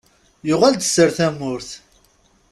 Yuɣal-d 0.47 0.81
sser 0.85 1.09
tamurt! 1.17 1.69